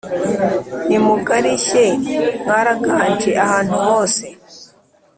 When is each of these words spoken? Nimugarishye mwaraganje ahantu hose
Nimugarishye 0.87 1.85
mwaraganje 2.43 3.31
ahantu 3.45 3.75
hose 3.85 4.25